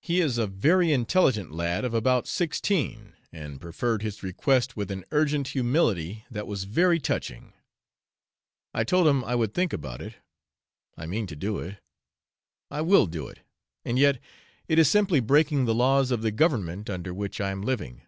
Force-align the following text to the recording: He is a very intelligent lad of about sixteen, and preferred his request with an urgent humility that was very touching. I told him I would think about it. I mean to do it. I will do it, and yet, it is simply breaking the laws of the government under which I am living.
He 0.00 0.20
is 0.20 0.36
a 0.36 0.48
very 0.48 0.92
intelligent 0.92 1.52
lad 1.52 1.84
of 1.84 1.94
about 1.94 2.26
sixteen, 2.26 3.12
and 3.32 3.60
preferred 3.60 4.02
his 4.02 4.20
request 4.20 4.76
with 4.76 4.90
an 4.90 5.04
urgent 5.12 5.46
humility 5.46 6.24
that 6.28 6.48
was 6.48 6.64
very 6.64 6.98
touching. 6.98 7.52
I 8.74 8.82
told 8.82 9.06
him 9.06 9.22
I 9.22 9.36
would 9.36 9.54
think 9.54 9.72
about 9.72 10.02
it. 10.02 10.16
I 10.96 11.06
mean 11.06 11.28
to 11.28 11.36
do 11.36 11.60
it. 11.60 11.78
I 12.68 12.80
will 12.80 13.06
do 13.06 13.28
it, 13.28 13.42
and 13.84 13.96
yet, 13.96 14.18
it 14.66 14.76
is 14.80 14.88
simply 14.90 15.20
breaking 15.20 15.66
the 15.66 15.72
laws 15.74 16.10
of 16.10 16.22
the 16.22 16.32
government 16.32 16.90
under 16.90 17.14
which 17.14 17.40
I 17.40 17.52
am 17.52 17.62
living. 17.62 18.02